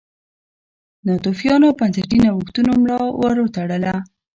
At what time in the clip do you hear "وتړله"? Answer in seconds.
3.43-3.95